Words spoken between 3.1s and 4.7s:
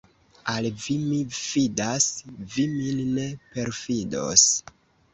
ne perfidos!